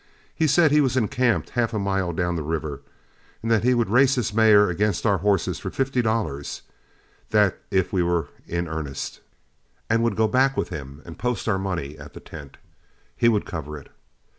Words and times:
He 0.33 0.47
said 0.47 0.71
he 0.71 0.81
was 0.81 0.97
encamped 0.97 1.51
half 1.51 1.75
a 1.75 1.77
mile 1.77 2.11
down 2.11 2.35
the 2.35 2.41
river, 2.41 2.81
and 3.43 3.51
that 3.51 3.63
he 3.63 3.75
would 3.75 3.91
race 3.91 4.15
his 4.15 4.33
mare 4.33 4.67
against 4.67 5.05
our 5.05 5.19
horse 5.19 5.59
for 5.59 5.69
fifty 5.69 6.01
dollars; 6.01 6.63
that 7.29 7.59
if 7.69 7.93
we 7.93 8.01
were 8.01 8.29
in 8.47 8.67
earnest, 8.67 9.19
and 9.91 10.01
would 10.01 10.15
go 10.15 10.27
back 10.27 10.57
with 10.57 10.69
him 10.69 11.03
and 11.05 11.19
post 11.19 11.47
our 11.47 11.59
money 11.59 11.99
at 11.99 12.15
the 12.15 12.19
tent, 12.19 12.57
he 13.15 13.29
would 13.29 13.45
cover 13.45 13.77
it. 13.77 13.89